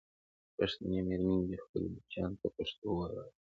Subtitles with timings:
[0.57, 3.29] پښتنې مېرمنې دې خپلو بچیانو ته پښتو ویې ویي.